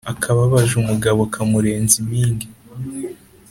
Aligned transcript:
Akababaje 0.11 0.73
umugabo 0.77 1.21
kamurenza 1.33 1.93
impinge 2.01 2.47